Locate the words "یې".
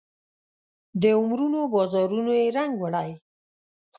2.39-2.47